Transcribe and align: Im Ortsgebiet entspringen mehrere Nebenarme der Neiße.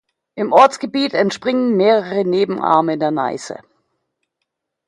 Im 0.33 0.51
Ortsgebiet 0.51 1.13
entspringen 1.13 1.77
mehrere 1.77 2.25
Nebenarme 2.25 2.97
der 2.97 3.11
Neiße. 3.11 3.59